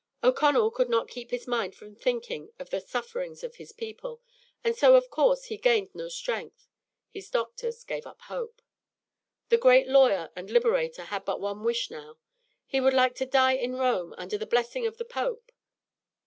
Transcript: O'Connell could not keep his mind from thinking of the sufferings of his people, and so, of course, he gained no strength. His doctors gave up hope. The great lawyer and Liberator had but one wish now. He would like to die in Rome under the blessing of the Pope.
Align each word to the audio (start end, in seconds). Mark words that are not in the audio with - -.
O'Connell 0.23 0.71
could 0.71 0.89
not 0.89 1.09
keep 1.11 1.29
his 1.29 1.45
mind 1.47 1.75
from 1.75 1.95
thinking 1.95 2.51
of 2.57 2.71
the 2.71 2.81
sufferings 2.81 3.43
of 3.43 3.57
his 3.57 3.71
people, 3.71 4.19
and 4.63 4.75
so, 4.75 4.95
of 4.95 5.11
course, 5.11 5.43
he 5.45 5.57
gained 5.57 5.93
no 5.93 6.09
strength. 6.09 6.67
His 7.11 7.29
doctors 7.29 7.83
gave 7.83 8.07
up 8.07 8.19
hope. 8.21 8.63
The 9.49 9.59
great 9.59 9.87
lawyer 9.87 10.31
and 10.35 10.49
Liberator 10.49 11.03
had 11.03 11.23
but 11.23 11.39
one 11.39 11.63
wish 11.63 11.91
now. 11.91 12.17
He 12.65 12.81
would 12.81 12.95
like 12.95 13.13
to 13.17 13.27
die 13.27 13.53
in 13.53 13.75
Rome 13.75 14.15
under 14.17 14.39
the 14.39 14.47
blessing 14.47 14.87
of 14.87 14.97
the 14.97 15.05
Pope. 15.05 15.51